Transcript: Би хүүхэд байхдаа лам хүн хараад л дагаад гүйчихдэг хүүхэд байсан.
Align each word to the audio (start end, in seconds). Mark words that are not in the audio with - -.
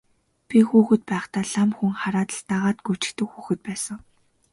Би 0.47 0.59
хүүхэд 0.67 1.01
байхдаа 1.11 1.45
лам 1.53 1.69
хүн 1.77 1.93
хараад 2.01 2.29
л 2.37 2.41
дагаад 2.49 2.77
гүйчихдэг 2.85 3.27
хүүхэд 3.31 3.59
байсан. 3.67 3.99